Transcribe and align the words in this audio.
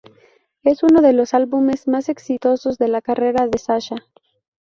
Es 0.63 0.81
uno 0.81 1.01
de 1.01 1.13
los 1.13 1.35
álbumes 1.35 1.87
más 1.87 2.09
exitosos 2.09 2.79
de 2.79 2.87
la 2.87 3.03
carrera 3.03 3.45
de 3.45 3.59
Sasha. 3.59 3.97